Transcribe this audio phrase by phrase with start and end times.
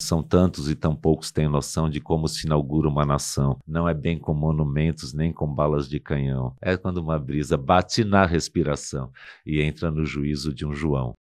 [0.00, 3.58] São tantos e tão poucos têm noção de como se inaugura uma nação.
[3.66, 6.54] Não é bem com monumentos nem com balas de canhão.
[6.62, 9.10] É quando uma brisa bate na respiração
[9.44, 11.14] e entra no juízo de um João.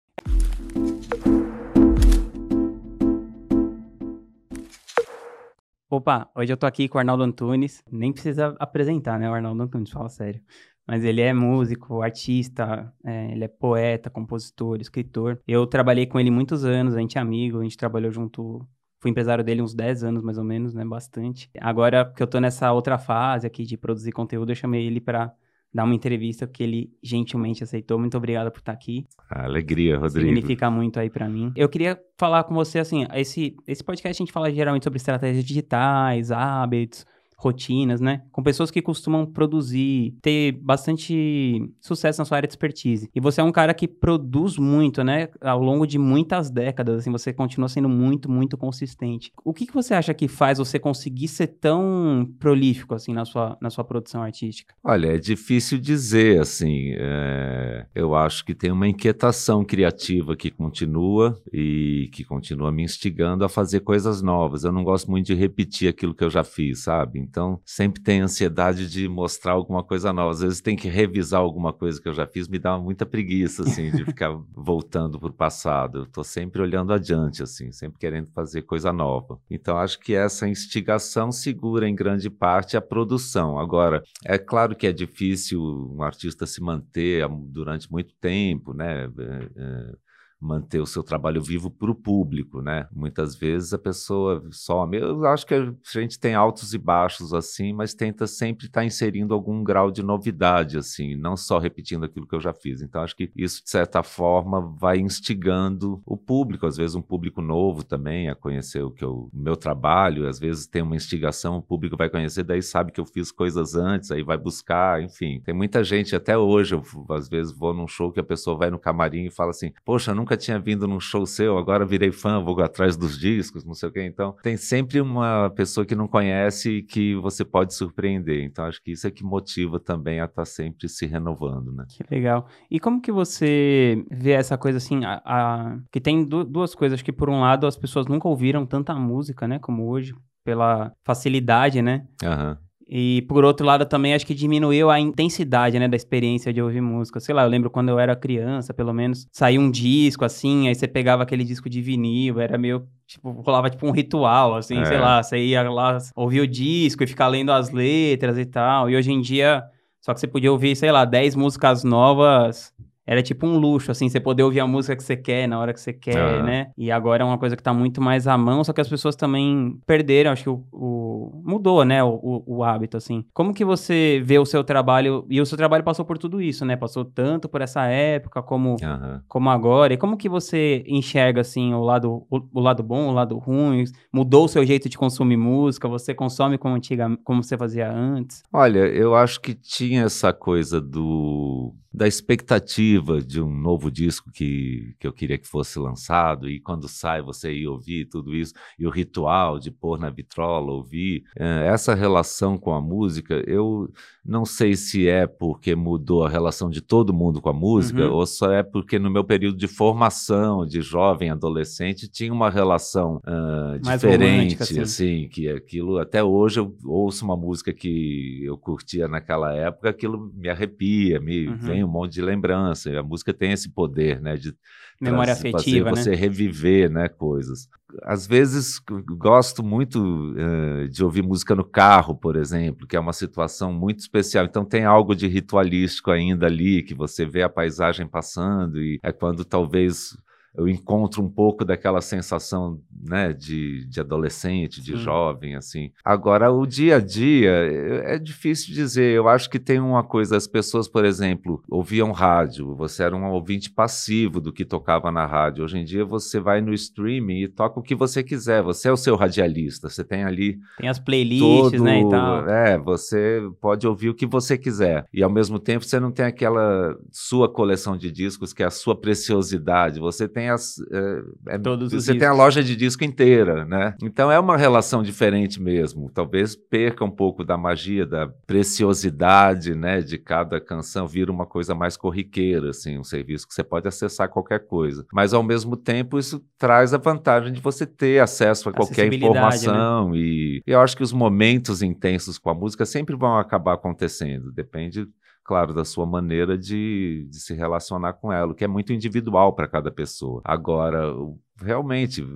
[5.89, 7.83] Opa, hoje eu tô aqui com o Arnaldo Antunes.
[7.91, 9.31] Nem precisa apresentar, né?
[9.31, 10.43] O Arnaldo Antunes, fala sério.
[10.87, 15.41] Mas ele é músico, artista, é, ele é poeta, compositor, escritor.
[15.47, 18.67] Eu trabalhei com ele muitos anos, a gente é amigo, a gente trabalhou junto.
[19.01, 20.85] Fui empresário dele uns 10 anos, mais ou menos, né?
[20.85, 21.51] Bastante.
[21.61, 25.33] Agora que eu tô nessa outra fase aqui de produzir conteúdo, eu chamei ele para
[25.77, 27.99] dar uma entrevista que ele gentilmente aceitou.
[27.99, 29.07] Muito obrigado por estar aqui.
[29.29, 30.27] Alegria, Rodrigo.
[30.27, 31.53] Significa muito aí para mim.
[31.55, 35.45] Eu queria falar com você assim, esse esse podcast a gente fala geralmente sobre estratégias
[35.45, 37.05] digitais, hábitos,
[37.39, 38.23] rotinas, né?
[38.33, 43.11] Com pessoas que costumam produzir, ter bastante sucesso na sua área de expertise.
[43.15, 45.29] E você é um cara que produz muito, né?
[45.41, 49.31] Ao longo de muitas décadas, assim, você continua sendo muito, muito consistente.
[49.45, 53.57] O que, que você acha que faz você conseguir ser tão prolífico, assim, na sua,
[53.61, 54.75] na sua produção artística?
[54.83, 56.93] Olha, é difícil dizer, assim.
[56.97, 57.87] É...
[57.95, 63.49] Eu acho que tem uma inquietação criativa que continua e que continua me instigando a
[63.49, 64.65] fazer coisas novas.
[64.65, 67.26] Eu não gosto muito de repetir aquilo que eu já fiz, sabe?
[67.29, 70.31] Então, sempre tem ansiedade de mostrar alguma coisa nova.
[70.31, 73.63] Às vezes tem que revisar alguma coisa que eu já fiz, me dá muita preguiça,
[73.63, 75.99] assim, de ficar voltando para o passado.
[75.99, 79.41] Eu estou sempre olhando adiante, assim, sempre querendo fazer coisa nova.
[79.51, 83.59] Então, acho que essa instigação segura, em grande parte, a produção.
[83.59, 89.05] Agora, é claro que é difícil um artista se manter durante muito tempo, né?
[89.05, 90.06] É, é
[90.41, 92.87] manter o seu trabalho vivo para o público, né?
[92.93, 94.97] Muitas vezes a pessoa some.
[94.97, 98.85] Eu acho que a gente tem altos e baixos assim, mas tenta sempre estar tá
[98.85, 102.83] inserindo algum grau de novidade assim, não só repetindo aquilo que eu já fiz.
[102.83, 107.41] Então acho que isso de certa forma vai instigando o público, às vezes um público
[107.41, 111.59] novo também a conhecer o que eu, o meu trabalho, às vezes tem uma instigação,
[111.59, 115.41] o público vai conhecer, daí sabe que eu fiz coisas antes, aí vai buscar, enfim.
[115.45, 118.71] Tem muita gente até hoje, eu às vezes vou num show que a pessoa vai
[118.71, 122.11] no camarim e fala assim: "Poxa, nunca nunca tinha vindo num show seu, agora virei
[122.11, 124.03] fã, vou atrás dos discos, não sei o quê.
[124.03, 128.43] Então, tem sempre uma pessoa que não conhece e que você pode surpreender.
[128.43, 131.85] Então, acho que isso é que motiva também a estar tá sempre se renovando, né?
[131.89, 132.49] Que legal.
[132.69, 135.79] E como que você vê essa coisa assim, a, a...
[135.93, 139.47] que tem du duas coisas, que por um lado as pessoas nunca ouviram tanta música,
[139.47, 140.13] né, como hoje,
[140.45, 142.05] pela facilidade, né?
[142.25, 142.51] Aham.
[142.51, 142.66] Uhum.
[142.89, 146.81] E por outro lado também acho que diminuiu a intensidade, né, da experiência de ouvir
[146.81, 147.19] música.
[147.19, 150.75] Sei lá, eu lembro quando eu era criança, pelo menos, saiu um disco assim, aí
[150.75, 154.85] você pegava aquele disco de vinil, era meio tipo, rolava tipo um ritual, assim, é.
[154.85, 158.89] sei lá, você ia lá ouvir o disco e ficar lendo as letras e tal.
[158.89, 159.65] E hoje em dia,
[160.01, 162.73] só que você podia ouvir, sei lá, 10 músicas novas
[163.07, 165.73] era tipo um luxo, assim, você poder ouvir a música que você quer na hora
[165.73, 166.71] que você quer, né?
[166.77, 169.15] E agora é uma coisa que tá muito mais à mão, só que as pessoas
[169.15, 173.25] também perderam, acho que o, o mudou, né, o, o, o, hábito, assim.
[173.33, 176.65] Como que você vê o seu trabalho, e o seu trabalho passou por tudo isso,
[176.65, 176.77] né?
[176.77, 179.21] Passou tanto por essa época como, uhum.
[179.29, 183.13] como agora, e como que você enxerga, assim, o lado, o, o, lado bom, o
[183.13, 183.85] lado ruim?
[184.13, 185.89] Mudou o seu jeito de consumir música?
[185.89, 188.43] Você consome como, antiga, como você fazia antes?
[188.53, 194.95] Olha, eu acho que tinha essa coisa do da expectativa de um novo disco que,
[195.01, 198.87] que eu queria que fosse lançado, e quando sai você ia ouvir tudo isso, e
[198.87, 201.25] o ritual de pôr na vitrola, ouvir.
[201.35, 203.91] É, essa relação com a música, eu
[204.27, 208.15] não sei se é porque mudou a relação de todo mundo com a música, uhum.
[208.15, 213.21] ou só é porque no meu período de formação, de jovem, adolescente, tinha uma relação
[213.27, 214.81] uh, diferente, assim.
[214.81, 220.33] assim, que aquilo, até hoje eu ouço uma música que eu curtia naquela época, aquilo
[220.35, 221.57] me arrepia, me uhum.
[221.59, 222.91] vem um monte de lembrança.
[222.99, 224.55] A música tem esse poder, né, de
[225.01, 226.17] memória afetiva, fazer você né?
[226.17, 227.69] reviver, né, coisas.
[228.03, 233.13] Às vezes gosto muito uh, de ouvir música no carro, por exemplo, que é uma
[233.13, 234.45] situação muito especial.
[234.45, 239.13] Então tem algo de ritualístico ainda ali, que você vê a paisagem passando e é
[239.13, 240.17] quando talvez
[240.57, 244.99] eu encontro um pouco daquela sensação, né, de, de adolescente, de Sim.
[244.99, 245.91] jovem, assim.
[246.05, 249.15] Agora, o dia a dia, é, é difícil dizer.
[249.15, 253.31] Eu acho que tem uma coisa, as pessoas, por exemplo, ouviam rádio, você era um
[253.31, 255.65] ouvinte passivo do que tocava na rádio.
[255.65, 258.63] Hoje em dia, você vai no streaming e toca o que você quiser.
[258.63, 260.59] Você é o seu radialista, você tem ali...
[260.79, 262.49] Tem as playlists, todo, né, e tal.
[262.49, 265.07] É, você pode ouvir o que você quiser.
[265.13, 268.71] E, ao mesmo tempo, você não tem aquela sua coleção de discos que é a
[268.71, 270.01] sua preciosidade.
[270.01, 270.79] Você tem tem as.
[270.91, 273.95] É, é, você tem a loja de disco inteira, né?
[274.03, 276.11] Então é uma relação diferente mesmo.
[276.11, 280.01] Talvez perca um pouco da magia, da preciosidade, né?
[280.01, 284.29] De cada canção, vira uma coisa mais corriqueira, assim, um serviço que você pode acessar
[284.29, 285.05] qualquer coisa.
[285.13, 289.17] Mas ao mesmo tempo, isso traz a vantagem de você ter acesso a qualquer né?
[289.17, 290.15] informação.
[290.15, 294.53] E eu acho que os momentos intensos com a música sempre vão acabar acontecendo.
[294.53, 295.07] Depende
[295.47, 299.55] claro, da sua maneira de, de se relacionar com ela, o que é muito individual
[299.55, 300.43] para cada pessoa.
[300.45, 301.13] Agora,
[301.61, 302.27] realmente,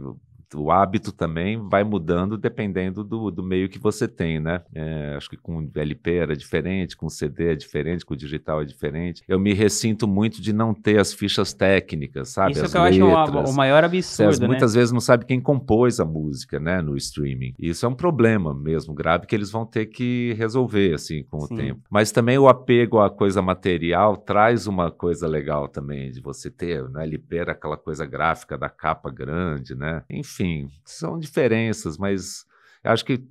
[0.54, 4.62] o- hábito também vai mudando dependendo do, do meio que você tem, né?
[4.74, 9.22] É, acho que com LP era diferente, com CD é diferente, com digital é diferente.
[9.28, 12.52] Eu me ressinto muito de não ter as fichas técnicas, sabe?
[12.52, 13.50] Isso as que eu acho o- letras.
[13.50, 14.46] o maior Você, absurdo, né?
[14.46, 17.54] muitas vezes não sabe quem compôs a música, né, no streaming.
[17.58, 21.54] Isso é um problema mesmo grave que eles vão ter que resolver assim com Sim.
[21.54, 21.80] o tempo.
[21.90, 26.88] Mas também o apego à coisa material traz uma coisa legal também de você ter,
[26.90, 30.02] né, LP era aquela coisa gráfica da capa grande, né?
[30.10, 30.39] Enfim,
[30.84, 32.44] são diferenças, mas
[32.84, 33.22] acho que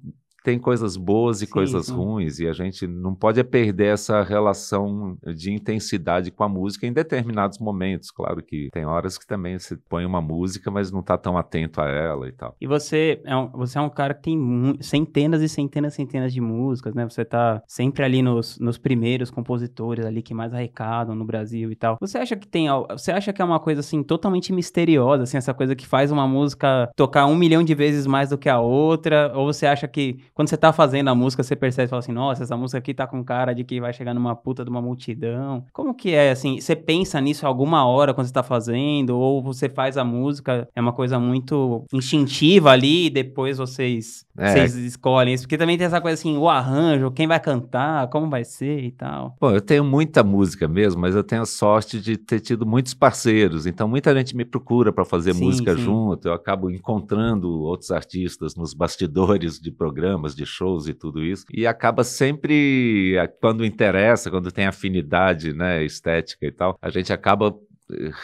[0.44, 1.94] tem coisas boas e Sim, coisas sim.
[1.94, 6.94] ruins, e a gente não pode perder essa relação de intensidade com a música em
[6.94, 8.12] determinados momentos.
[8.12, 11.82] Claro que tem horas que também você põe uma música, mas não está tão atento
[11.82, 12.56] a ela e tal.
[12.60, 16.34] E você é, um, você é um cara que tem centenas e centenas e centenas
[16.34, 17.08] de músicas, né?
[17.08, 21.76] Você tá sempre ali nos, nos primeiros compositores ali que mais arrecadam no Brasil e
[21.76, 21.98] tal.
[22.00, 25.54] Você acha que tem você acha que é uma coisa assim totalmente misteriosa, assim, essa
[25.54, 29.32] coisa que faz uma música tocar um milhão de vezes mais do que a outra?
[29.36, 32.14] Ou você acha que quando você tá fazendo a música, você percebe e fala assim,
[32.14, 34.82] nossa, essa música aqui tá com cara de que vai chegar numa puta de uma
[34.82, 35.66] multidão?
[35.74, 39.18] Como que é, assim, você pensa nisso alguma hora quando você tá fazendo?
[39.20, 44.54] Ou você faz a música, é uma coisa muito instintiva ali, e depois vocês, É.
[44.54, 45.44] vocês escolhem isso?
[45.44, 48.92] Porque também tem essa coisa assim, o arranjo, quem vai cantar, como vai ser e
[48.92, 49.36] tal.
[49.42, 52.94] Bom, eu tenho muita música mesmo, mas eu tenho a sorte de ter tido muitos
[52.94, 53.66] parceiros.
[53.66, 55.82] Então, muita gente me procura para fazer Sim, música sim.
[55.82, 56.30] junto.
[56.30, 61.46] Eu acabo encontrando outros artistas nos bastidores de programas, de shows e tudo isso.
[61.52, 67.12] E acaba sempre, eh, quando interessa, quando tem afinidade né, estética e tal, a gente
[67.14, 67.56] acaba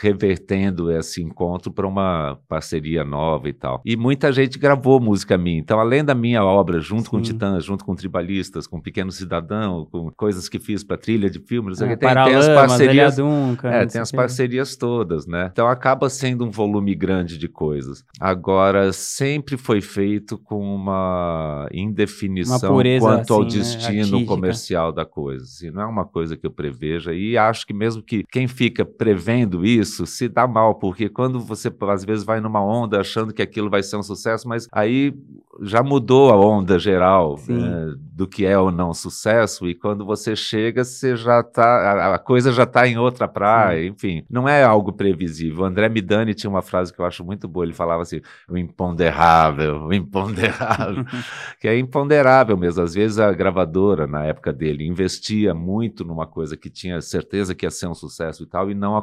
[0.01, 3.81] revertendo esse encontro para uma parceria nova e tal.
[3.85, 5.59] E muita gente gravou música minha.
[5.59, 7.33] Então, além da minha obra, junto com Sim.
[7.33, 11.69] Titãs, junto com Tribalistas, com Pequeno Cidadão, com coisas que fiz para trilha de filme,
[11.69, 13.15] não sei o É, que, tem, tem as parcerias.
[13.15, 14.17] Duncan, É, tem as o quê.
[14.17, 15.49] parcerias todas, né?
[15.51, 18.03] Então acaba sendo um volume grande de coisas.
[18.19, 24.25] Agora, sempre foi feito com uma indefinição Uma quanto ao assim, né, destino artística.
[24.25, 25.43] comercial da coisa.
[25.43, 27.13] Assim, não é uma coisa que eu preveja.
[27.13, 31.73] E acho que mesmo que quem fica prevendo isso se dá mal, porque quando você
[31.89, 35.13] às vezes vai numa onda achando que aquilo vai ser um sucesso, mas aí
[35.61, 37.53] já mudou a onda geral Sim.
[37.53, 42.15] né, do que é ou não sucesso, e quando você chega, você já tá, a,
[42.15, 45.63] a coisa já está em outra praia, enfim, não é algo previsível.
[45.63, 48.57] O André Midani tinha uma frase que eu acho muito boa, ele falava assim, o
[48.57, 51.05] imponderável, o imponderável,
[51.59, 52.83] que é imponderável mesmo.
[52.83, 57.65] Às vezes a gravadora, na época dele, investia muito numa coisa que tinha certeza que
[57.65, 58.95] ia ser um sucesso e tal, e não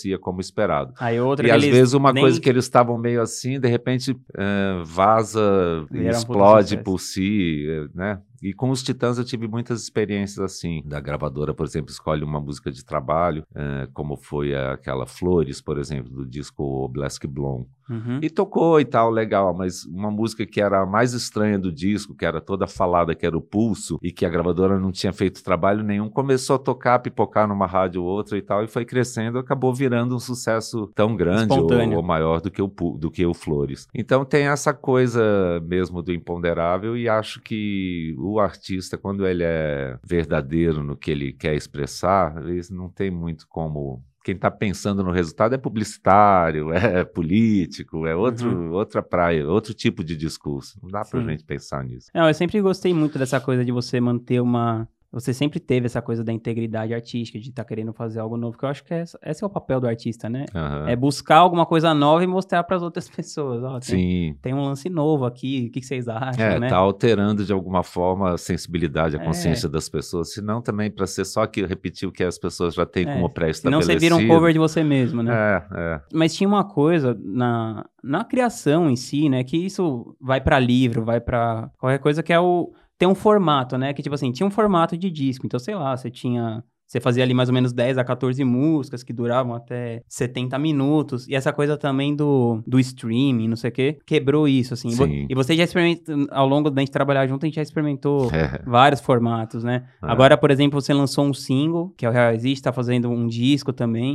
[0.00, 0.92] acontecia como esperado.
[0.98, 4.16] Aí outra E às vezes uma nem- coisa que eles estavam meio assim, de repente
[4.36, 8.18] eh, vaza, puta explode por si, eh, né?
[8.42, 10.82] E com os Titãs eu tive muitas experiências assim.
[10.84, 15.78] Da gravadora, por exemplo, escolhe uma música de trabalho, eh, como foi aquela Flores, por
[15.78, 17.66] exemplo, do disco Oblask Blom.
[17.90, 18.20] Uhum.
[18.22, 22.14] E tocou e tal, legal, mas uma música que era a mais estranha do disco,
[22.14, 25.42] que era toda falada, que era o Pulso, e que a gravadora não tinha feito
[25.42, 28.84] trabalho nenhum, começou a tocar, a pipocar numa rádio ou outra e tal, e foi
[28.84, 31.66] crescendo, acabou virando um sucesso tão grande ou,
[31.96, 33.88] ou maior do que, o, do que o Flores.
[33.92, 39.98] Então tem essa coisa mesmo do imponderável, e acho que o artista, quando ele é
[40.04, 45.10] verdadeiro no que ele quer expressar, ele não tem muito como quem está pensando no
[45.10, 50.78] resultado é publicitário, é político, é outro, outra praia, outro tipo de discurso.
[50.82, 51.24] Não dá Sim.
[51.24, 52.10] gente pensar nisso.
[52.14, 54.88] Não, eu sempre gostei muito dessa coisa de você manter uma.
[55.12, 58.64] Você sempre teve essa coisa da integridade artística, de estar querendo fazer algo novo, que
[58.64, 60.44] eu acho que essa- esse é o papel do artista, né?
[60.54, 60.88] Aham.
[60.88, 63.62] É buscar alguma coisa nova e mostrar para as outras pessoas.
[63.64, 64.36] Ó, tem, Sim.
[64.40, 66.68] tem um lance novo aqui, o que, que vocês acham, É, né?
[66.68, 69.24] tá alterando de alguma forma a sensibilidade, a É.
[69.24, 72.86] consciência das pessoas, senão também para ser só que repetir o que as pessoas já
[72.86, 73.92] têm É, como pré-estabelecido.
[73.92, 75.32] você vira um cover de você mesmo, né?
[75.34, 76.00] É, é.
[76.12, 79.42] Mas tinha uma coisa na, na criação em si, né?
[79.42, 82.72] Que isso vai pra livro, vai pra qualquer coisa que é o.
[83.00, 83.94] Tem um formato, né?
[83.94, 85.46] Que tipo assim, tinha um formato de disco.
[85.46, 86.62] Então, sei lá, você tinha.
[86.86, 91.26] Você fazia ali mais ou menos 10 a 14 músicas que duravam até 70 minutos.
[91.26, 94.90] E essa coisa também do, do streaming, não sei o quê, quebrou isso, assim.
[94.90, 95.26] Sim.
[95.30, 98.60] E você já experimentou, ao longo da gente trabalhar junto, a gente já experimentou É.
[98.66, 99.84] vários formatos, né?
[100.02, 100.10] É.
[100.10, 103.26] Agora, por exemplo, você lançou um single, que é o Real Existe, tá fazendo um
[103.26, 104.14] disco também.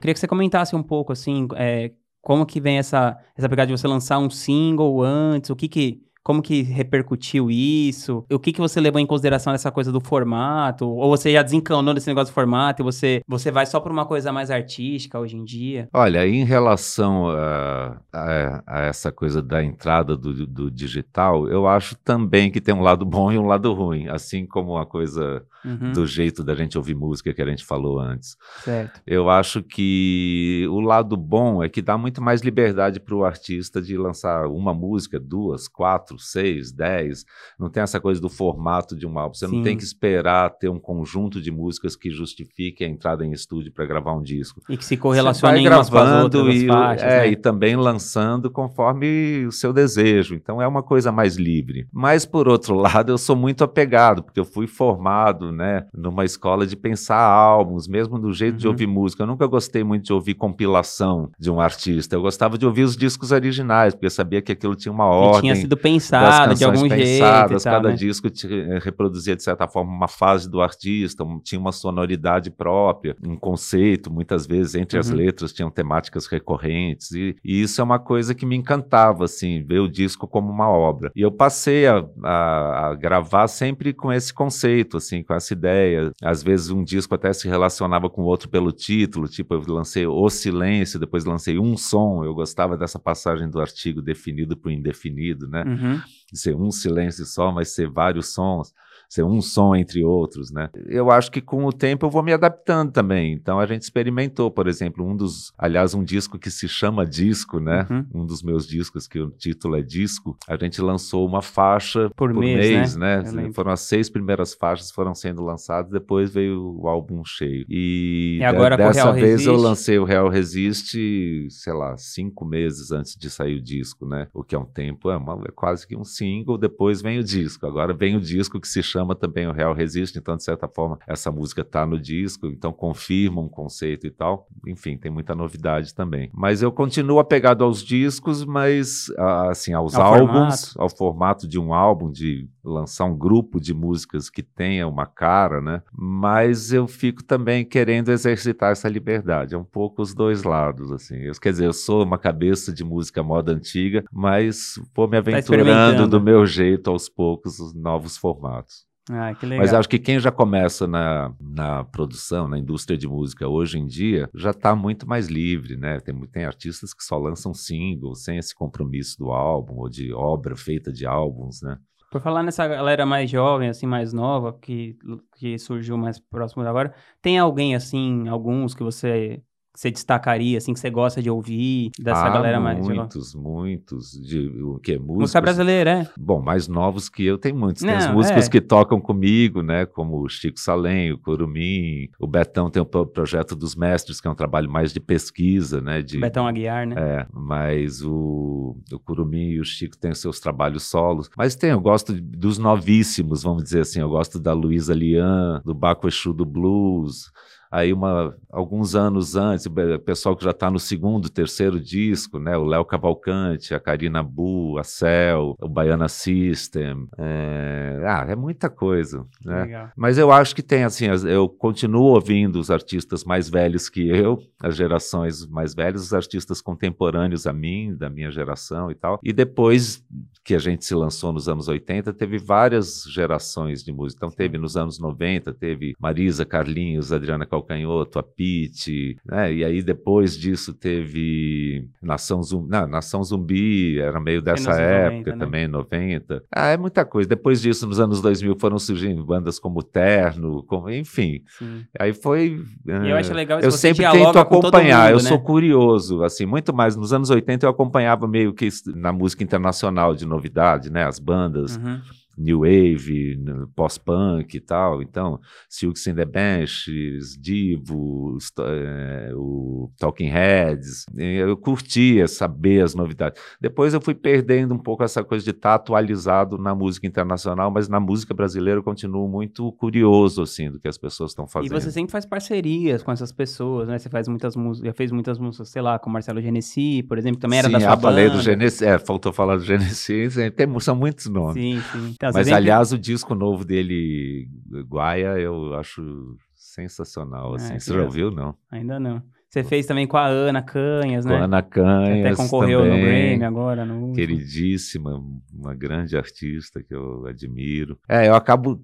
[0.00, 3.78] Queria que você comentasse um pouco, assim, é, como que vem essa, essa pegada de
[3.78, 5.50] você lançar um single antes?
[5.50, 8.24] O que que como que repercutiu isso?
[8.32, 10.88] O que, que você levou em consideração nessa coisa do formato?
[10.88, 14.06] Ou você já desencanou desse negócio do formato e você, você vai só para uma
[14.06, 15.86] coisa mais artística hoje em dia?
[15.92, 21.94] Olha, em relação a, a, a essa coisa da entrada do, do, digital, eu acho
[21.96, 25.92] também que tem um lado bom e um lado ruim, assim como a coisa uhum.
[25.92, 28.36] do jeito da gente ouvir música que a gente falou antes.
[28.62, 29.00] Certo.
[29.06, 33.82] Eu acho que o lado bom é que dá muito mais liberdade para o artista
[33.82, 37.24] de lançar uma música, duas, quatro, quatro, seis, dez.
[37.58, 39.34] Não tem essa coisa do formato de um álbum.
[39.34, 39.56] Você Sim.
[39.56, 43.72] não tem que esperar ter um conjunto de músicas que justifique a entrada em estúdio
[43.72, 44.62] para gravar um disco.
[44.68, 47.28] E que se correlacionem umas com as outras e, faixas, é, né?
[47.28, 50.34] e também lançando conforme o seu desejo.
[50.34, 51.86] Então é uma coisa mais livre.
[51.92, 56.66] Mas por outro lado, eu sou muito apegado, porque eu fui formado, né, numa escola
[56.66, 58.58] de pensar álbuns, mesmo do jeito uhum.
[58.58, 59.22] de ouvir música.
[59.22, 62.16] Eu nunca gostei muito de ouvir compilação de um artista.
[62.16, 65.42] Eu gostava de ouvir os discos originais, porque eu sabia que aquilo tinha uma ordem.
[65.42, 67.74] tinha sido pensado pensado de algum pensadas, jeito.
[67.74, 67.94] cada né?
[67.94, 73.36] disco eh, reproduzia, de certa forma, uma fase do artista, tinha uma sonoridade própria, um
[73.36, 75.00] conceito, muitas vezes, entre uhum.
[75.00, 79.62] as letras, tinham temáticas recorrentes, e, e, isso é uma coisa que me encantava, assim,
[79.64, 81.10] ver o disco como uma obra.
[81.14, 86.12] E eu passei a, a, a gravar sempre com esse conceito, assim, com essa ideia.
[86.22, 90.06] Às vezes um disco até se relacionava com o outro pelo título, tipo, eu lancei
[90.06, 94.72] O Silêncio, depois lancei Um Som, eu gostava dessa passagem do artigo definido para o
[94.72, 95.64] indefinido, né?
[95.66, 96.02] Uhum uhum.
[96.32, 98.72] ser um silêncio só, mas ser vários sons
[99.08, 100.68] ser um som entre outros, né?
[100.86, 103.32] Eu acho que com o tempo eu vou me adaptando também.
[103.32, 107.60] Então a gente experimentou, por exemplo, um dos, aliás, um disco que se chama Disco,
[107.60, 107.86] né?
[107.88, 108.22] Uhum.
[108.22, 110.36] Um dos meus discos que o título é Disco.
[110.48, 113.22] A gente lançou uma faixa por, por mês, mês, né?
[113.22, 113.50] né?
[113.54, 117.64] Foram as seis primeiras faixas foram sendo lançadas, depois veio o álbum cheio.
[117.68, 119.48] E, e agora de, dessa vez Resiste?
[119.48, 124.28] eu lancei o Real Resiste, sei lá, cinco meses antes de sair o disco, né?
[124.34, 126.58] O que é um tempo, é, uma, é quase que um single.
[126.58, 127.66] Depois vem o disco.
[127.66, 130.98] Agora vem o disco que se chama também o Real Resiste, então, de certa forma,
[131.06, 134.46] essa música está no disco, então confirma um conceito e tal.
[134.66, 136.30] Enfim, tem muita novidade também.
[136.32, 139.10] Mas eu continuo apegado aos discos, mas,
[139.50, 140.82] assim, aos ao álbuns, formato.
[140.82, 145.60] ao formato de um álbum, de lançar um grupo de músicas que tenha uma cara,
[145.60, 145.82] né?
[145.92, 149.54] Mas eu fico também querendo exercitar essa liberdade.
[149.54, 151.16] É um pouco os dois lados, assim.
[151.16, 155.18] Eu, quer dizer, eu sou uma cabeça de música moda antiga, mas vou me tá
[155.18, 158.83] aventurando tá do meu jeito aos poucos os novos formatos.
[159.10, 159.62] Ah, que legal.
[159.62, 163.86] Mas acho que quem já começa na, na produção, na indústria de música hoje em
[163.86, 166.00] dia, já está muito mais livre, né?
[166.00, 170.56] Tem, tem artistas que só lançam singles, sem esse compromisso do álbum ou de obra
[170.56, 171.76] feita de álbuns, né?
[172.10, 174.96] Por falar nessa galera mais jovem, assim, mais nova, que,
[175.36, 179.42] que surgiu mais próximo de agora, tem alguém, assim, alguns que você
[179.74, 182.78] você destacaria, assim, que você gosta de ouvir dessa ah, galera mais...
[182.86, 184.12] muitos, muitos.
[184.12, 184.96] De, o que?
[184.96, 186.08] Músicos, Música brasileira, é?
[186.16, 187.82] Bom, mais novos que eu, tem muitos.
[187.82, 188.50] Não, tem os músicos é.
[188.50, 193.56] que tocam comigo, né, como o Chico Salem, o Curumim, o Betão tem o projeto
[193.56, 196.20] dos mestres, que é um trabalho mais de pesquisa, né, de...
[196.20, 196.94] Betão Aguiar, né?
[196.96, 201.28] É, mas o, o Curumim e o Chico têm os seus trabalhos solos.
[201.36, 205.74] Mas tem, eu gosto dos novíssimos, vamos dizer assim, eu gosto da Luísa Lian, do
[205.74, 207.32] Baco Exu do Blues,
[207.74, 212.56] Aí, uma, alguns anos antes, o pessoal que já está no segundo, terceiro disco, né?
[212.56, 217.08] O Léo Cavalcante, a Karina Bu, a Cell, o Baiana System.
[217.18, 219.64] É, ah, é muita coisa, né?
[219.64, 219.90] Legal.
[219.96, 224.38] Mas eu acho que tem, assim, eu continuo ouvindo os artistas mais velhos que eu,
[224.62, 229.18] as gerações mais velhas, os artistas contemporâneos a mim, da minha geração e tal.
[229.20, 230.00] E depois
[230.44, 234.18] que a gente se lançou nos anos 80, teve várias gerações de música.
[234.24, 239.52] Então, teve nos anos 90, teve Marisa, Carlinhos, Adriana Calcanhoto, Calcanhoto, a Pete, né?
[239.52, 245.32] E aí depois disso teve Nação Zumbi, não, Nação Zumbi era meio dessa época 90,
[245.32, 245.38] né?
[245.38, 246.44] também, 90.
[246.54, 247.28] Ah, é muita coisa.
[247.28, 251.42] Depois disso, nos anos 2000, foram surgindo bandas como Terno, como, enfim.
[251.58, 251.84] Sim.
[251.98, 252.62] Aí foi...
[252.86, 255.28] E eu acho legal Eu sempre tento acompanhar, mundo, eu né?
[255.28, 256.96] sou curioso, assim, muito mais.
[256.96, 261.04] Nos anos 80 eu acompanhava meio que na música internacional de novidade, né?
[261.04, 261.76] As bandas...
[261.76, 262.00] Uhum
[262.36, 263.38] new wave,
[263.74, 265.02] pós-punk e tal.
[265.02, 271.06] Então, Silks and the Benches, Divo, é, o Talking Heads.
[271.16, 273.40] Eu curtia saber as novidades.
[273.60, 277.70] Depois eu fui perdendo um pouco essa coisa de estar tá atualizado na música internacional,
[277.70, 281.72] mas na música brasileira eu continuo muito curioso assim do que as pessoas estão fazendo.
[281.72, 283.98] E você sempre faz parcerias com essas pessoas, né?
[283.98, 287.40] Você faz muitas músicas, já fez muitas músicas, sei lá, com Marcelo Genesi, por exemplo,
[287.40, 288.02] também era sim, da sua banda.
[288.02, 291.54] falei do Genesi, é, faltou falar do Genesi, tem, são muitos nomes.
[291.54, 292.14] Sim, sim.
[292.28, 294.48] Então, Mas, aliás, o disco novo dele,
[294.88, 297.74] Guaia, eu acho sensacional, assim.
[297.74, 298.56] É, Você já ouviu, não?
[298.70, 299.22] Ainda não.
[299.54, 301.36] Você fez também com a Ana Canhas, né?
[301.36, 302.26] Com a Ana Canhas.
[302.26, 303.84] Até concorreu também, no Grammy agora.
[303.84, 307.96] No queridíssima, uma grande artista que eu admiro.
[308.08, 308.82] É, eu acabo.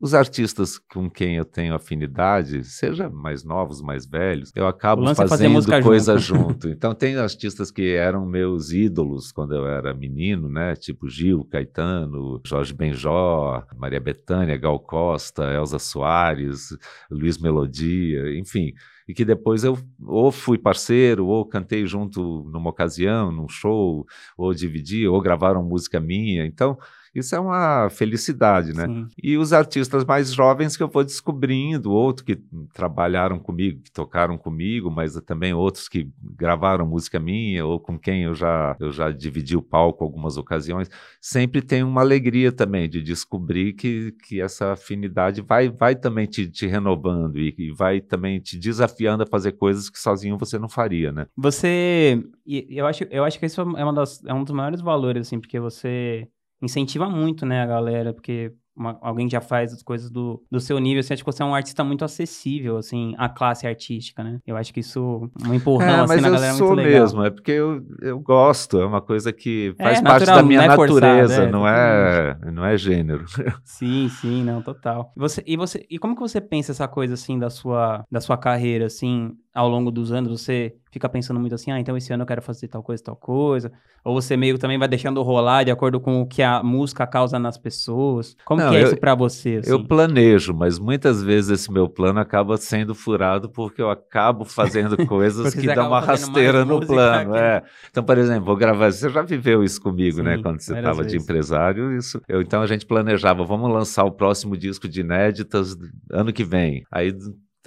[0.00, 5.14] Os artistas com quem eu tenho afinidade, seja mais novos, mais velhos, eu acabo é
[5.14, 6.66] fazendo é coisa junto.
[6.66, 6.68] junto.
[6.76, 10.74] Então, tem artistas que eram meus ídolos quando eu era menino, né?
[10.76, 16.70] Tipo Gil, Caetano, Jorge Benjó, Maria Bethânia, Gal Costa, Elza Soares,
[17.10, 18.72] Luiz Melodia, enfim
[19.08, 24.54] e que depois eu ou fui parceiro, ou cantei junto numa ocasião, num show, ou
[24.54, 26.44] dividi, ou gravaram música minha.
[26.46, 26.76] Então,
[27.18, 28.86] isso é uma felicidade, né?
[28.86, 29.08] Sim.
[29.22, 32.38] E os artistas mais jovens que eu vou descobrindo, outros que
[32.72, 38.24] trabalharam comigo, que tocaram comigo, mas também outros que gravaram música minha ou com quem
[38.24, 40.88] eu já eu já dividi o palco algumas ocasiões,
[41.20, 46.48] sempre tem uma alegria também de descobrir que, que essa afinidade vai vai também te,
[46.48, 50.68] te renovando e, e vai também te desafiando a fazer coisas que sozinho você não
[50.68, 51.26] faria, né?
[51.36, 55.26] Você, eu acho, eu acho que isso é, uma das, é um dos maiores valores,
[55.26, 56.28] assim, porque você
[56.62, 60.78] incentiva muito, né, a galera, porque uma, alguém já faz as coisas do, do seu
[60.78, 64.38] nível, assim, acho que você é um artista muito acessível, assim, à classe artística, né?
[64.46, 67.00] Eu acho que isso, um empurrão, é, assim, na galera é muito legal.
[67.00, 70.36] mesmo, é porque eu, eu gosto, é uma coisa que é, faz é, parte natural,
[70.36, 73.24] da minha não é natureza, forçado, é, não, é, não é gênero.
[73.64, 75.12] Sim, sim, não, total.
[75.16, 78.20] E você, e você, e como que você pensa essa coisa, assim, da sua, da
[78.20, 82.10] sua carreira, assim, ao longo dos anos, você fica pensando muito assim, ah, então esse
[82.10, 83.70] ano eu quero fazer tal coisa, tal coisa,
[84.02, 87.38] ou você meio também vai deixando rolar de acordo com o que a música causa
[87.38, 88.34] nas pessoas?
[88.46, 89.56] Como Não, que é eu, isso para você?
[89.56, 89.70] Assim?
[89.70, 94.96] Eu planejo, mas muitas vezes esse meu plano acaba sendo furado porque eu acabo fazendo
[95.06, 97.36] coisas que dão uma rasteira no plano.
[97.36, 97.62] É.
[97.90, 100.78] Então, por exemplo, vou gravar, você já viveu isso comigo, né, Sim, né, quando você
[100.78, 102.22] estava de empresário, isso.
[102.26, 105.76] Eu, então a gente planejava, vamos lançar o próximo disco de inéditas
[106.10, 106.84] ano que vem.
[106.90, 107.12] Aí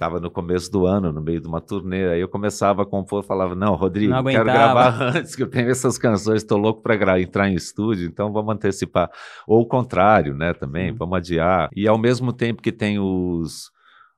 [0.00, 3.22] estava no começo do ano, no meio de uma turnê, aí eu começava a compor,
[3.22, 7.20] falava, não, Rodrigo, não quero gravar antes, que eu tenho essas canções, estou louco para
[7.20, 9.10] entrar em estúdio, então vamos antecipar.
[9.46, 11.68] Ou o contrário, né, também, vamos adiar.
[11.76, 13.70] E ao mesmo tempo que tem os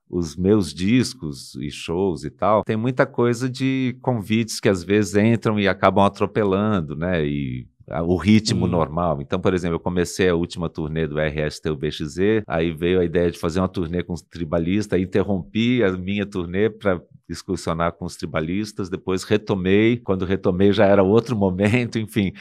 [0.09, 5.15] os meus discos e shows e tal, tem muita coisa de convites que às vezes
[5.15, 7.25] entram e acabam atropelando, né?
[7.25, 7.65] E
[8.05, 8.69] o ritmo hum.
[8.69, 9.21] normal.
[9.21, 13.29] Então, por exemplo, eu comecei a última turnê do RST UBXZ, aí veio a ideia
[13.29, 18.15] de fazer uma turnê com os tribalistas, interrompi a minha turnê para excursionar com os
[18.15, 22.33] tribalistas, depois retomei, quando retomei já era outro momento, enfim.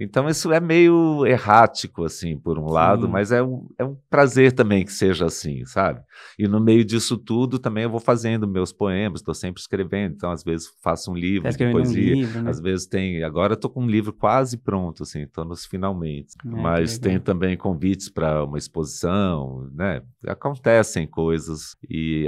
[0.00, 2.74] Então isso é meio errático, assim, por um Sim.
[2.74, 6.00] lado, mas é um, é um prazer também que seja assim, sabe?
[6.38, 10.30] E no meio disso tudo também eu vou fazendo meus poemas, estou sempre escrevendo, então
[10.30, 12.50] às vezes faço um livro tá de poesia, um livro, né?
[12.50, 16.48] às vezes tem, agora estou com um livro quase pronto, assim, estou nos finalmente, é,
[16.48, 20.02] mas tem também convites para uma exposição, né?
[20.26, 22.26] Acontecem coisas e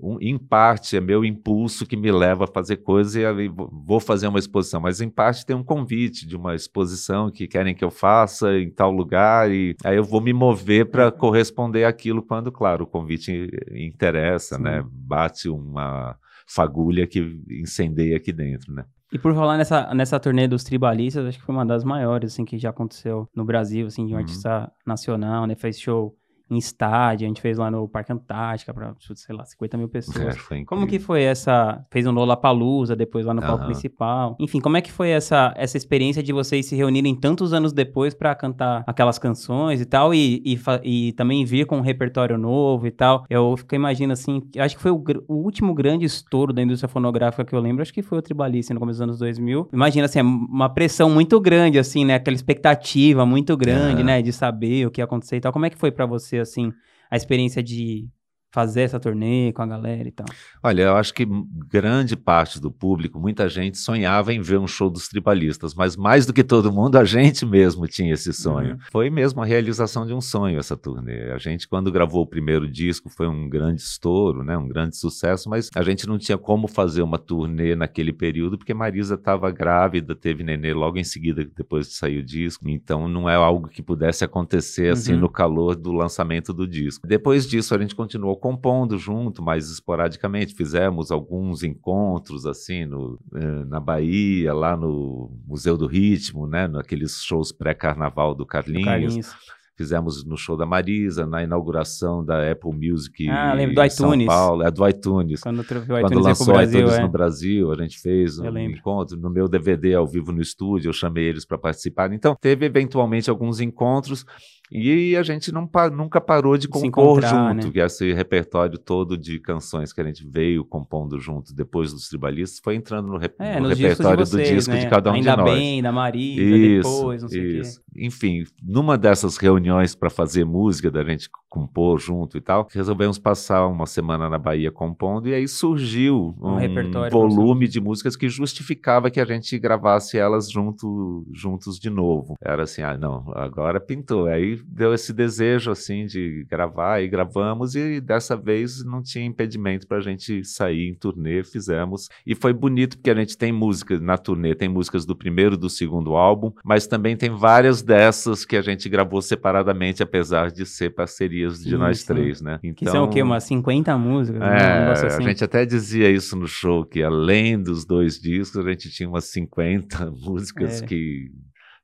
[0.00, 4.28] um, em parte é meu impulso que me leva a fazer coisas e vou fazer
[4.28, 7.84] uma exposição, mas em parte tem um convite de uma exposição exposição que querem que
[7.84, 11.12] eu faça em tal lugar e aí eu vou me mover para uhum.
[11.12, 14.78] corresponder àquilo quando, claro, o convite interessa, né?
[14.78, 14.84] Sim.
[14.84, 14.90] né?
[14.90, 18.84] Bate uma fagulha que incendeia aqui dentro, né?
[19.12, 22.44] E por falar nessa, nessa turnê dos tribalistas, acho que foi uma das maiores, assim,
[22.44, 24.22] que já aconteceu no Brasil, assim, de um uhum.
[24.22, 25.54] artista nacional, né?
[25.54, 26.16] Fez show
[26.54, 30.36] em estádio, a gente fez lá no Parque Antártica para, sei lá, 50 mil pessoas.
[30.50, 31.84] É, como que foi essa?
[31.90, 34.36] Fez um Lollapalooza, depois lá no palco principal.
[34.38, 38.14] Enfim, como é que foi essa, essa experiência de vocês se reunirem tantos anos depois
[38.14, 42.86] para cantar aquelas canções e tal, e, e, e, também vir com um repertório novo
[42.86, 43.24] e tal?
[43.28, 47.44] Eu fico imaginando assim, acho que foi o, o, último grande estouro da indústria fonográfica
[47.44, 49.68] que eu lembro, acho que foi o Tribalice no começo dos anos 2000.
[49.72, 52.14] Imagina assim, uma pressão muito grande, assim, né?
[52.14, 54.04] Aquela expectativa muito grande, é.
[54.04, 54.22] né?
[54.22, 55.52] De saber o que ia acontecer e tal.
[55.52, 56.43] Como é que foi para você?
[56.44, 56.72] Assim,
[57.10, 58.08] a experiência de
[58.54, 60.26] fazer essa turnê com a galera e tal?
[60.62, 61.26] Olha, eu acho que
[61.68, 66.24] grande parte do público, muita gente sonhava em ver um show dos tribalistas, mas mais
[66.24, 68.74] do que todo mundo, a gente mesmo tinha esse sonho.
[68.74, 68.78] Uhum.
[68.92, 71.32] Foi mesmo a realização de um sonho essa turnê.
[71.32, 75.50] A gente, quando gravou o primeiro disco, foi um grande estouro, né, um grande sucesso,
[75.50, 80.14] mas a gente não tinha como fazer uma turnê naquele período, porque Marisa estava grávida,
[80.14, 83.82] teve nenê logo em seguida, depois de sair o disco, então não é algo que
[83.82, 85.20] pudesse acontecer assim uhum.
[85.20, 87.04] no calor do lançamento do disco.
[87.04, 90.54] Depois disso, a gente continuou compondo junto, mais esporadicamente.
[90.54, 97.22] Fizemos alguns encontros assim no, eh, na Bahia, lá no Museu do Ritmo, né, naqueles
[97.22, 98.82] shows pré-carnaval do Carlinhos.
[98.82, 99.34] Do Carlinhos.
[99.76, 104.26] Fizemos no show da Marisa, na inauguração da Apple Music ah, lembro do iTunes.
[104.26, 105.40] São Paulo, é do iTunes.
[105.40, 107.00] Quando, o iTunes Quando lançou o iTunes é.
[107.00, 110.92] no Brasil, a gente fez um encontro no meu DVD ao vivo no estúdio, eu
[110.92, 112.12] chamei eles para participar.
[112.12, 114.26] Então, teve eventualmente alguns encontros
[114.72, 117.70] E a gente não, nunca parou de compor junto, né?
[117.70, 122.60] que esse repertório todo de canções que a gente veio compondo junto depois dos tribalistas
[122.62, 124.80] foi entrando no, rep é, no repertório vocês, do disco né?
[124.80, 125.48] de cada um Ainda de nós.
[125.48, 127.78] Ainda bem, da Marisa, isso, depois, não sei isso.
[127.78, 128.04] o quê.
[128.06, 133.68] Enfim, numa dessas reuniões para fazer música, da gente compor junto e tal, resolvemos passar
[133.68, 139.08] uma semana na Bahia compondo e aí surgiu um, um volume de músicas que justificava
[139.08, 142.34] que a gente gravasse elas junto, juntos de novo.
[142.42, 144.26] Era assim, ah, não, agora pintou.
[144.26, 149.86] Aí deu esse desejo assim de gravar e gravamos e dessa vez não tinha impedimento
[149.86, 154.00] para a gente sair em turnê, fizemos e foi bonito porque a gente tem músicas
[154.00, 158.56] na turnê, tem músicas do primeiro, do segundo álbum, mas também tem várias dessas que
[158.56, 162.06] a gente gravou separadamente, apesar de ser parceria de sim, nós sim.
[162.06, 162.58] três, né?
[162.62, 163.18] Então, que são o quê?
[163.18, 164.42] Então umas 50 músicas?
[164.42, 165.06] É, um assim.
[165.06, 169.08] a gente até dizia isso no show, que além dos dois discos, a gente tinha
[169.08, 170.86] umas 50 músicas é.
[170.86, 171.30] que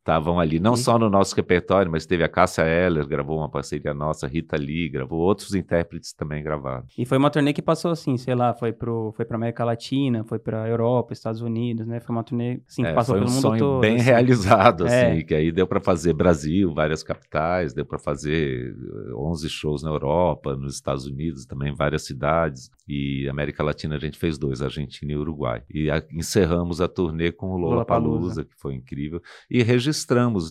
[0.01, 3.95] estavam ali, não só no nosso repertório, mas teve a Cássia Eller, gravou uma parceria
[3.95, 6.85] nossa, Rita Lee, gravou outros intérpretes também gravaram.
[6.97, 10.25] E foi uma turnê que passou assim, sei lá, foi pro foi para América Latina,
[10.25, 12.01] foi para Europa, Estados Unidos, né?
[12.01, 13.81] Foi uma turnê assim, que é, passou pelo um mundo sonho todo.
[13.81, 14.05] bem assim.
[14.05, 15.23] realizado assim, é.
[15.23, 18.75] que aí deu para fazer Brasil, várias capitais, deu para fazer
[19.15, 24.19] 11 shows na Europa, nos Estados Unidos, também várias cidades e América Latina a gente
[24.19, 25.63] fez dois, Argentina e Uruguai.
[25.73, 29.90] E a, encerramos a turnê com o Lola Palusa, que foi incrível, e registramos,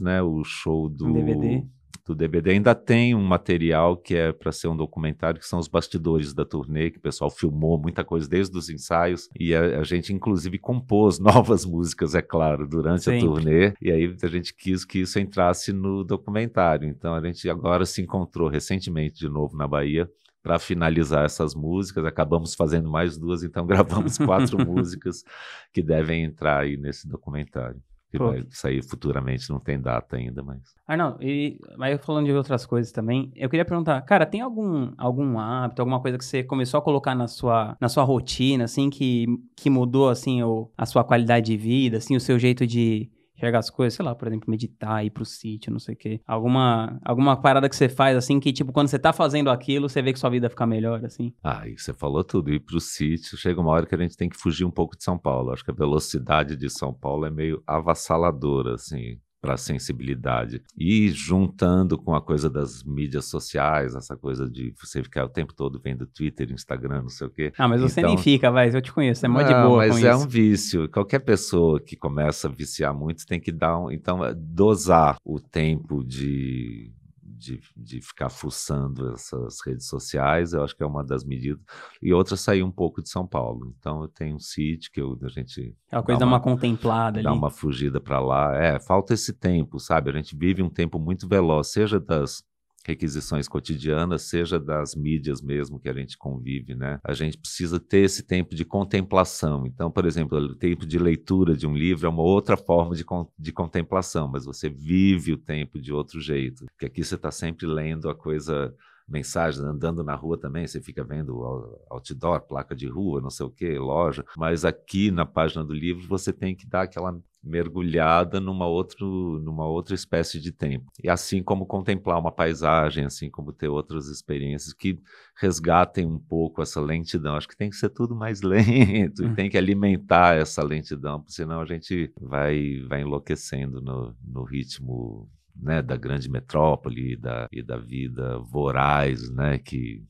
[0.02, 1.63] né, o show do um DVD
[2.10, 2.52] do DVD.
[2.52, 6.43] Ainda tem um material que é para ser um documentário, que são os bastidores da
[6.43, 10.58] turnê, que o pessoal filmou muita coisa desde os ensaios, e a, a gente inclusive
[10.58, 13.19] compôs novas músicas, é claro, durante Sempre.
[13.19, 16.88] a turnê, e aí a gente quis que isso entrasse no documentário.
[16.88, 20.10] Então a gente agora se encontrou recentemente de novo na Bahia
[20.41, 22.06] para finalizar essas músicas.
[22.06, 25.23] Acabamos fazendo mais duas, então gravamos quatro músicas
[25.71, 27.82] que devem entrar aí nesse documentário.
[28.12, 30.60] Que vai sair futuramente, não tem data ainda, mas.
[30.88, 34.91] Ah, não, e, mas falando de outras coisas também, eu queria perguntar, cara, tem algum,
[34.98, 38.89] algum hábito, alguma coisa que você começou a colocar na sua, na sua rotina, assim,
[38.89, 43.12] que, que mudou, assim, o, a sua qualidade de vida, assim, o seu jeito de,
[43.39, 46.21] enxergar as coisas, sei lá, por exemplo, meditar, ir pro sítio, não sei o quê.
[46.28, 50.02] Alguma, alguma parada que você faz, assim, que, tipo, quando você tá fazendo aquilo, você
[50.02, 51.34] vê que sua vida fica melhor, assim?
[51.43, 52.52] Ah, e você falou tudo.
[52.52, 55.04] Ir pro sítio, chega uma hora que a gente tem que fugir um pouco de
[55.04, 55.52] São Paulo.
[55.52, 60.62] Acho que a velocidade de São Paulo é meio avassaladora, assim para a sensibilidade.
[60.78, 65.54] E juntando com a coisa das mídias sociais, essa coisa de você ficar o tempo
[65.54, 67.54] todo vendo Twitter, Instagram, não sei o quê.
[67.58, 70.04] Ah, mas você nem então fica, vai, eu te conheço, é mó de boa mas
[70.04, 70.23] é isso.
[70.23, 70.89] um vício.
[70.89, 76.04] Qualquer pessoa que começa a viciar muito tem que dar um, então dosar o tempo
[76.04, 76.91] de
[77.39, 81.63] de, de ficar fuçando essas redes sociais, eu acho que é uma das medidas.
[82.02, 83.73] E outra sair um pouco de São Paulo.
[83.80, 85.73] Então eu tenho um sítio que eu, a gente.
[85.89, 87.38] É uma coisa dá uma, uma contemplada dá ali.
[87.38, 88.56] uma fugida para lá.
[88.56, 90.10] É, falta esse tempo, sabe?
[90.10, 92.43] A gente vive um tempo muito veloz, seja das
[92.89, 96.99] requisições cotidianas, seja das mídias mesmo que a gente convive, né?
[97.04, 99.65] A gente precisa ter esse tempo de contemplação.
[99.65, 103.06] Então, por exemplo, o tempo de leitura de um livro é uma outra forma de,
[103.38, 106.65] de contemplação, mas você vive o tempo de outro jeito.
[106.65, 108.73] Porque aqui você está sempre lendo a coisa
[109.10, 111.41] mensagens, andando na rua também, você fica vendo
[111.89, 116.08] outdoor, placa de rua, não sei o que, loja, mas aqui na página do livro
[116.08, 120.91] você tem que dar aquela mergulhada numa, outro, numa outra espécie de tempo.
[121.04, 124.99] E assim como contemplar uma paisagem, assim como ter outras experiências que
[125.38, 127.36] resgatem um pouco essa lentidão.
[127.36, 129.36] Acho que tem que ser tudo mais lento, e hum.
[129.36, 135.82] tem que alimentar essa lentidão, senão a gente vai, vai enlouquecendo no, no ritmo né,
[135.82, 140.04] da grande metrópole e da, e da vida voraz, né, que,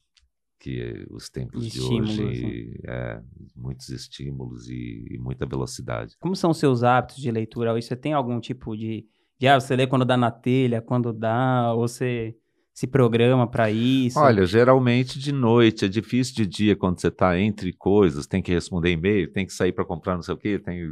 [0.59, 2.93] que os tempos estímulos, de hoje, né?
[2.93, 3.21] é,
[3.55, 6.15] muitos estímulos e, e, muita velocidade.
[6.19, 7.73] Como são os seus hábitos de leitura?
[7.73, 9.05] Você tem algum tipo de,
[9.39, 12.35] de ah, você lê quando dá na telha, quando dá, ou você
[12.73, 14.19] se programa para isso?
[14.19, 18.53] Olha, geralmente de noite, é difícil de dia quando você está entre coisas, tem que
[18.53, 20.91] responder e-mail, tem que sair para comprar não sei o quê, tem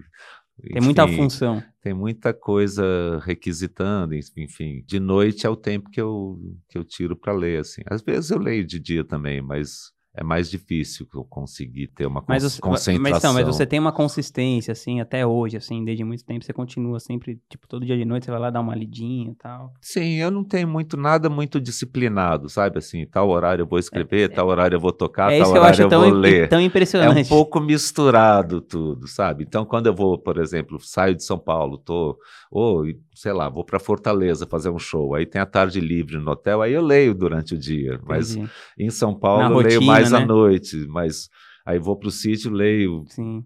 [0.62, 1.64] tem muita função.
[1.82, 4.84] Tem muita coisa requisitando, enfim.
[4.86, 7.82] De noite é o tempo que eu, que eu tiro para ler, assim.
[7.86, 12.24] Às vezes eu leio de dia também, mas é mais difícil eu conseguir ter uma
[12.28, 13.12] mas você, concentração.
[13.12, 16.52] Mas, não, mas você tem uma consistência, assim, até hoje, assim, desde muito tempo, você
[16.52, 19.72] continua sempre, tipo, todo dia de noite você vai lá dar uma lidinha e tal.
[19.80, 24.24] Sim, eu não tenho muito, nada muito disciplinado, sabe, assim, tal horário eu vou escrever,
[24.24, 26.50] é, tal horário eu vou tocar, é tal horário eu, eu vou ler.
[26.50, 27.20] tão impressionante.
[27.20, 29.44] É um pouco misturado tudo, sabe?
[29.44, 32.18] Então, quando eu vou, por exemplo, saio de São Paulo, tô,
[32.50, 36.32] ou, sei lá, vou para Fortaleza fazer um show, aí tem a tarde livre no
[36.32, 38.52] hotel, aí eu leio durante o dia, mas Entendi.
[38.80, 40.24] em São Paulo Na eu rotina, leio mais mais né?
[40.24, 41.30] à noite, mas
[41.68, 43.04] Aí vou para o sítio, leio.
[43.10, 43.44] Sim.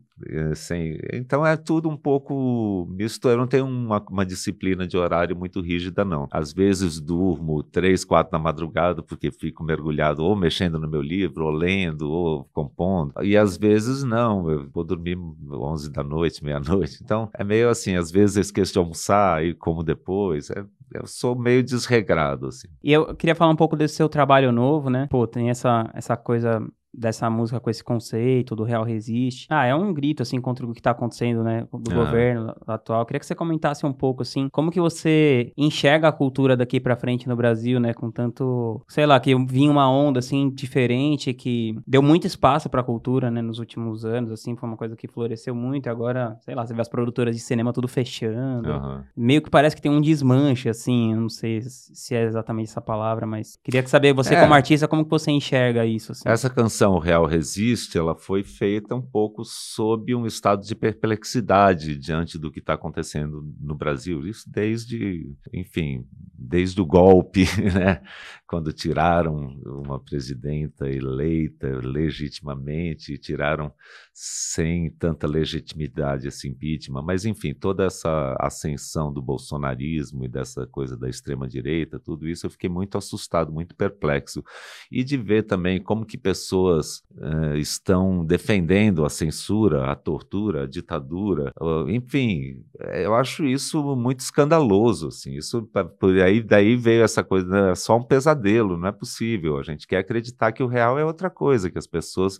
[0.53, 3.27] Sem, então é tudo um pouco misto.
[3.27, 6.27] Eu não tenho uma, uma, disciplina de horário muito rígida, não.
[6.29, 11.45] Às vezes durmo três, quatro da madrugada porque fico mergulhado ou mexendo no meu livro,
[11.45, 13.11] ou lendo, ou compondo.
[13.23, 15.17] E às vezes não, eu vou dormir
[15.51, 16.99] onze da noite, meia-noite.
[17.11, 20.51] Então é meio assim, às vezes eu esqueço de almoçar e como depois.
[20.51, 22.67] É, eu sou meio desregrado, assim.
[22.83, 25.07] E eu queria falar um pouco desse seu trabalho novo, né?
[25.09, 26.61] Pô, tem essa, essa coisa
[26.93, 29.47] dessa música com esse conceito do Real Resiste.
[29.49, 31.95] Ah, é um grito, assim, contra o que tá acontecendo, né, do ah.
[31.95, 33.05] governo atual.
[33.05, 36.95] queria que você comentasse um pouco, assim, como que você enxerga a cultura daqui para
[36.95, 41.75] frente no Brasil, né, com tanto, sei lá, que vinha uma onda, assim, diferente, que
[41.87, 45.55] deu muito espaço pra cultura, né, nos últimos anos, assim, foi uma coisa que floresceu
[45.55, 49.01] muito, e agora, sei lá, você vê as produtoras de cinema tudo fechando, uhum.
[49.15, 52.81] meio que parece que tem um desmanche, assim, eu não sei se é exatamente essa
[52.81, 54.41] palavra, mas queria saber, você é.
[54.41, 56.27] como artista, como que você enxerga isso, assim?
[56.27, 61.95] Essa canção canção Real Resiste, ela foi feita um pouco sob um estado de perplexidade
[61.95, 64.25] diante do que está acontecendo no Brasil.
[64.25, 68.01] Isso desde, enfim, desde o golpe, né?
[68.51, 73.71] Quando tiraram uma presidenta eleita legitimamente, tiraram
[74.13, 80.97] sem tanta legitimidade esse impeachment, mas enfim, toda essa ascensão do bolsonarismo e dessa coisa
[80.97, 84.43] da extrema direita, tudo isso eu fiquei muito assustado, muito perplexo.
[84.91, 90.67] E de ver também como que pessoas uh, estão defendendo a censura, a tortura, a
[90.67, 92.61] ditadura, uh, enfim,
[93.01, 95.65] eu acho isso muito escandaloso, assim, isso
[95.97, 98.40] por aí daí veio essa coisa, né, só um pesadelo,
[98.77, 101.87] não é possível, a gente quer acreditar que o real é outra coisa, que as
[101.87, 102.39] pessoas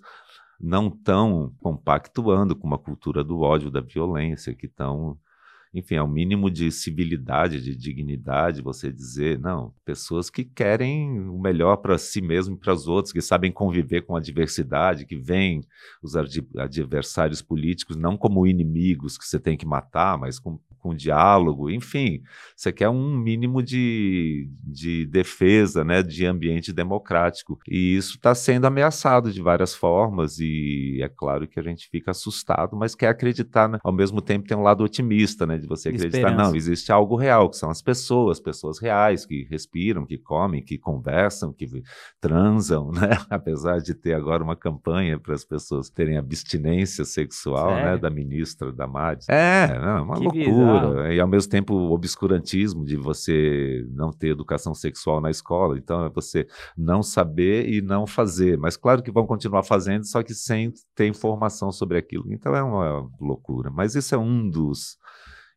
[0.60, 5.18] não estão compactuando com uma cultura do ódio, da violência, que estão
[5.74, 11.40] enfim, é o mínimo de civilidade, de dignidade, você dizer, não, pessoas que querem o
[11.40, 15.16] melhor para si mesmo e para os outros, que sabem conviver com a diversidade, que
[15.16, 15.62] veem
[16.04, 16.14] os
[16.58, 22.22] adversários políticos não como inimigos que você tem que matar, mas com com diálogo, enfim,
[22.56, 27.60] você quer um mínimo de, de defesa, né, de ambiente democrático.
[27.67, 32.12] E isso está sendo ameaçado de várias formas, e é claro que a gente fica
[32.12, 33.78] assustado, mas quer acreditar, né?
[33.84, 36.50] ao mesmo tempo tem um lado otimista, né, de você acreditar, Esperança.
[36.50, 40.78] não, existe algo real, que são as pessoas, pessoas reais, que respiram, que comem, que
[40.78, 41.67] conversam, que
[42.20, 47.98] transam, né, apesar de ter agora uma campanha para as pessoas terem abstinência sexual, né,
[47.98, 49.28] da ministra Damares.
[49.30, 50.71] É, não, é uma que loucura
[51.12, 55.78] e ao mesmo tempo o obscurantismo de você não ter educação sexual na escola.
[55.78, 58.58] Então é você não saber e não fazer.
[58.58, 62.32] Mas claro que vão continuar fazendo, só que sem ter informação sobre aquilo.
[62.32, 63.70] Então é uma loucura.
[63.70, 64.98] Mas isso é um dos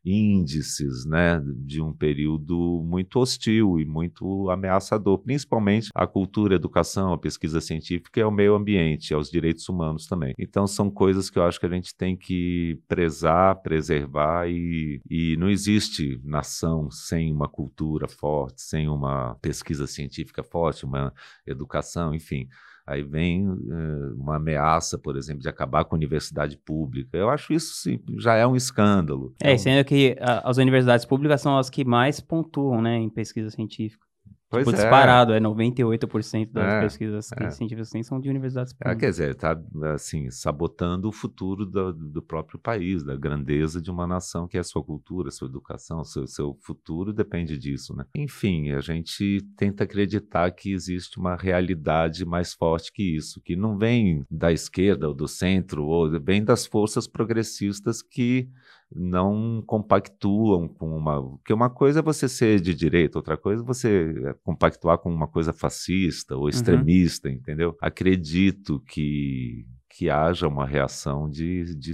[0.05, 7.13] índices né, de um período muito hostil e muito ameaçador, principalmente a cultura, a educação,
[7.13, 10.33] a pesquisa científica e ao meio ambiente, aos direitos humanos também.
[10.37, 15.35] Então são coisas que eu acho que a gente tem que prezar, preservar e, e
[15.37, 21.13] não existe nação sem uma cultura forte, sem uma pesquisa científica forte, uma
[21.47, 22.47] educação, enfim.
[22.87, 27.17] Aí vem uh, uma ameaça, por exemplo, de acabar com a universidade pública.
[27.17, 29.33] Eu acho isso sim, já é um escândalo.
[29.41, 33.09] É, então, sendo que a, as universidades públicas são as que mais pontuam né, em
[33.09, 34.05] pesquisa científica.
[34.49, 34.81] Pois tipo, é.
[34.81, 37.49] disparado, é 98% das é, pesquisas é.
[37.49, 38.95] científicas que são de universidades públicas.
[38.95, 39.59] É, quer dizer, está
[39.93, 44.59] assim, sabotando o futuro do, do, próprio país, da grandeza de uma nação que é
[44.59, 48.05] a sua cultura, sua educação, seu, seu futuro depende disso, né?
[48.15, 53.77] Enfim, a gente tenta acreditar que existe uma realidade mais forte que isso, que não
[53.77, 58.47] vem da esquerda ou do centro, ou vem das forças progressistas que
[58.95, 61.21] não compactuam com uma.
[61.21, 65.13] Porque uma coisa é você ser de direita, outra coisa é você é, compactuar com
[65.13, 66.49] uma coisa fascista ou uhum.
[66.49, 67.35] extremista, uhum.
[67.35, 67.77] entendeu?
[67.81, 69.65] Acredito que
[69.97, 71.93] que haja uma reação de, de,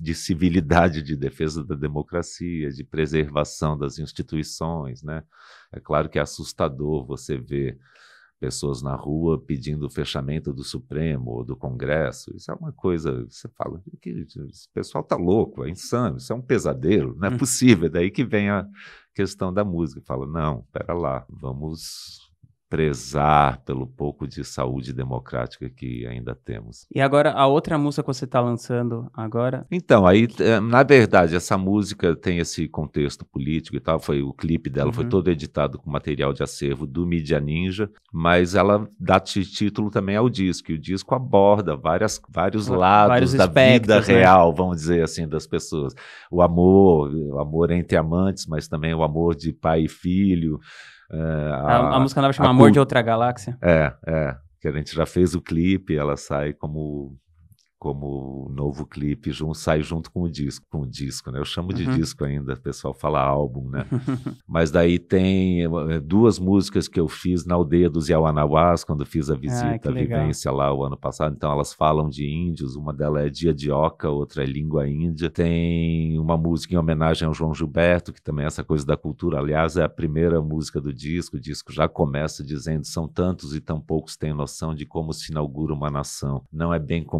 [0.00, 5.24] de civilidade, de defesa da democracia, de preservação das instituições, né?
[5.72, 7.76] É claro que é assustador você ver
[8.38, 12.34] pessoas na rua pedindo o fechamento do Supremo ou do Congresso.
[12.36, 16.36] Isso é uma coisa, você fala, que esse pessoal tá louco, é insano, isso é
[16.36, 17.38] um pesadelo, não é hum.
[17.38, 17.86] possível.
[17.86, 18.66] É daí que vem a
[19.14, 20.00] questão da música.
[20.04, 22.27] Fala, não, pera lá, vamos
[22.68, 26.86] prezar pelo pouco de saúde democrática que ainda temos.
[26.94, 29.66] E agora, a outra música que você está lançando agora?
[29.70, 34.34] Então, aí, eh, na verdade, essa música tem esse contexto político e tal, foi o
[34.34, 34.92] clipe dela, uhum.
[34.92, 40.16] foi todo editado com material de acervo do Media Ninja, mas ela dá título também
[40.16, 44.06] ao disco, e o disco aborda várias, vários lados vários da vida né?
[44.06, 45.94] real, vamos dizer assim, das pessoas.
[46.30, 50.60] O amor, o amor entre amantes, mas também o amor de pai e filho,
[51.10, 53.56] é, a, a, música nova chama Amor de Outra Galáxia.
[53.62, 54.36] É, é.
[54.60, 57.16] Que a gente já fez o clipe, ela sai como
[57.78, 61.38] como novo clipe junto, sai junto com o disco, com o disco, né?
[61.38, 61.96] Eu chamo de Uhum.
[61.96, 63.86] disco ainda, o pessoal fala álbum, né?
[64.46, 69.30] Mas daí tem eh, duas músicas que eu fiz na aldeia dos Yawanawás, quando fiz
[69.30, 71.34] a visita, Ah, a vivência lá o ano passado.
[71.36, 75.30] Então elas falam de índios, uma delas é Dia de Oca, outra é Língua Índia.
[75.30, 79.38] Tem uma música em homenagem ao João Gilberto, que também é essa coisa da cultura.
[79.38, 81.36] Aliás, é a primeira música do disco.
[81.36, 85.30] O disco já começa dizendo: são tantos e tão poucos têm noção de como se
[85.30, 86.42] inaugura uma nação.
[86.52, 87.18] Não é bem com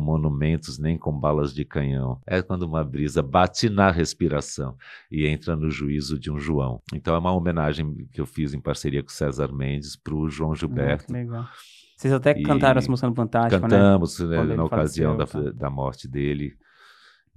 [0.79, 2.21] nem com balas de canhão.
[2.27, 4.77] É quando uma brisa bate na respiração
[5.11, 6.81] e entra no juízo de um João.
[6.95, 10.53] Então é uma homenagem que eu fiz em parceria com César Mendes para o João
[10.53, 11.13] Ah, Gilberto.
[11.13, 11.49] legal.
[11.97, 13.77] Vocês até cantaram essa música no Fantástico, né?
[13.77, 15.41] Cantamos né, ele na ocasião da, tá.
[15.51, 16.57] da morte dele.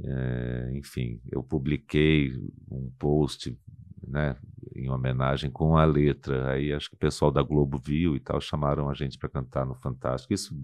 [0.03, 2.31] É, enfim, eu publiquei
[2.69, 3.57] um post
[4.07, 4.35] né,
[4.75, 6.51] em homenagem com a letra.
[6.51, 9.65] Aí acho que o pessoal da Globo viu e tal, chamaram a gente para cantar
[9.65, 10.33] no Fantástico.
[10.33, 10.55] Isso,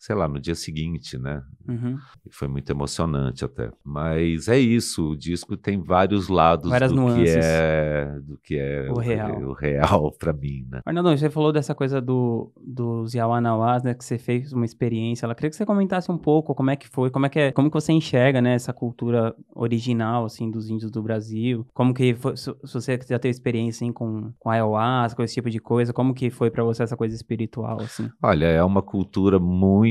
[0.00, 1.42] sei lá, no dia seguinte, né?
[1.68, 1.98] Uhum.
[2.30, 3.70] Foi muito emocionante até.
[3.84, 7.36] Mas é isso, o disco tem vários lados Várias do que nuances.
[7.36, 9.42] é do que é O real.
[9.42, 10.80] o real para mim, né?
[10.86, 13.92] Arnaldão, você falou dessa coisa do, dos Yawanawás, né?
[13.92, 15.26] Que você fez uma experiência.
[15.26, 17.52] Eu queria que você comentasse um pouco como é que foi, como é que, é,
[17.52, 18.54] como que você enxerga, né?
[18.54, 21.66] Essa cultura original, assim, dos índios do Brasil.
[21.74, 25.50] Como que foi, se você já teve experiência, assim, com, com ayahuasca, com esse tipo
[25.50, 25.92] de coisa.
[25.92, 28.08] Como que foi pra você essa coisa espiritual, assim?
[28.22, 29.89] Olha, é uma cultura muito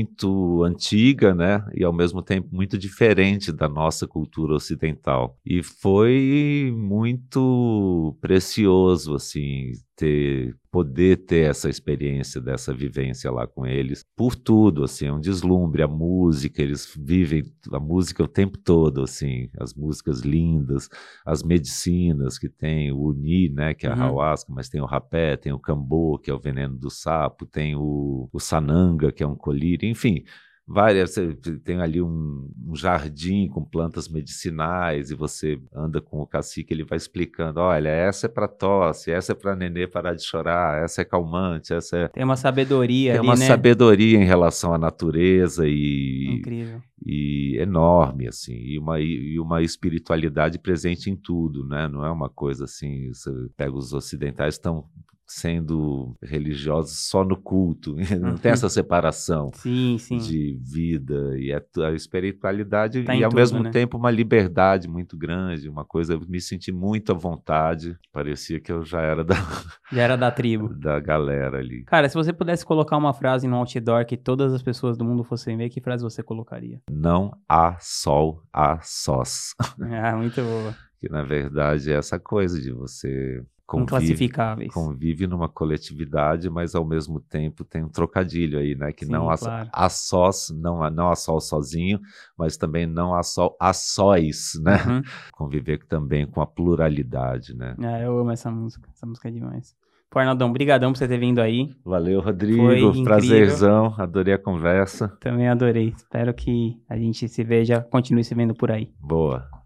[0.64, 1.64] antiga, né?
[1.74, 5.36] E ao mesmo tempo muito diferente da nossa cultura ocidental.
[5.44, 14.04] E foi muito precioso, assim, ter poder ter essa experiência dessa vivência lá com eles
[14.16, 19.02] por tudo assim é um deslumbre a música eles vivem a música o tempo todo
[19.02, 20.88] assim as músicas lindas
[21.26, 24.02] as medicinas que tem o uni né que é a Uhum.
[24.02, 27.74] ayahuasca mas tem o rapé tem o cambô que é o veneno do sapo tem
[27.76, 30.22] o, o sananga que é um colírio enfim
[30.70, 36.26] várias você tem ali um, um jardim com plantas medicinais e você anda com o
[36.26, 40.22] cacique ele vai explicando olha essa é para tosse essa é para nenê parar de
[40.24, 43.46] chorar essa é calmante essa é Tem uma sabedoria tem ali, uma né?
[43.46, 46.80] sabedoria em relação à natureza e, Incrível.
[47.04, 52.28] e enorme assim e uma e uma espiritualidade presente em tudo né não é uma
[52.28, 54.84] coisa assim você pega os ocidentais estão
[55.32, 58.54] sendo religiosos só no culto não tem Uhum.
[58.54, 60.16] essa separação Sim, sim.
[60.18, 63.70] de vida e a, a espiritualidade Tá e ao tudo, mesmo né?
[63.70, 68.72] tempo uma liberdade muito grande uma coisa eu me senti muito à vontade parecia que
[68.72, 69.34] eu já era da,
[69.92, 70.68] Já era da tribo.
[70.74, 74.62] da galera ali Cara, se você pudesse colocar uma frase no outdoor que todas as
[74.62, 76.80] pessoas do mundo fossem ver, que frase você colocaria?
[76.90, 80.74] não há sol há sós Ah, muito boa.
[81.00, 84.74] que na verdade é essa coisa de você convive, Inclassificáveis.
[84.74, 88.92] convive numa coletividade, mas ao mesmo tempo tem um trocadilho aí, né?
[88.92, 89.68] Que Sim, não há, claro.
[89.72, 92.00] há sós, não há, não há sol sozinho,
[92.36, 94.76] mas também não há sol a sóis, né?
[94.86, 95.02] Uhum.
[95.32, 97.76] Conviver também com a pluralidade, né?
[97.78, 98.88] Ah, eu amo essa música.
[98.92, 99.74] Essa música é demais.
[100.10, 101.70] Pô, Arnaldão, brigadão por você ter vindo aí.
[101.84, 103.04] Valeu, Rodrigo.
[103.04, 103.94] Prazerzão.
[103.96, 105.06] Adorei a conversa.
[105.20, 105.94] Também adorei.
[105.96, 108.92] Espero que a gente se veja, continue se vendo por aí.
[108.98, 109.59] Boa.